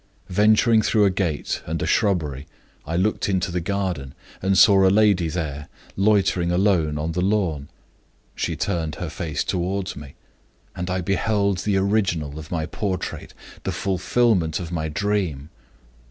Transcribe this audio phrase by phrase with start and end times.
[0.31, 2.47] Venturing through a gate and a shrubbery,
[2.87, 7.69] I looked into the garden, and saw a lady there, loitering alone on the lawn.
[8.33, 10.15] She turned her face toward me
[10.75, 15.51] and I beheld the original of my portrait, the fulfillment of my dream!